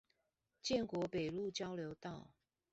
[0.63, 2.31] 建國北路交流道